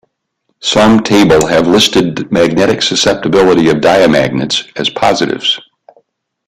[0.61, 5.59] Some table have listed magnetic susceptibility of diamagnets as positives.